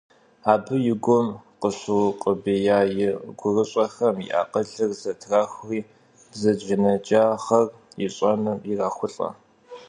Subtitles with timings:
[0.51, 1.27] Абы и гум
[1.61, 3.07] къыщыукъубея и
[3.39, 5.79] гурыщӏэхэм и акъылыр зэтрахури,
[6.31, 7.65] бзаджэнаджагъэр
[8.05, 9.29] ищӏэным ирахулӏэ.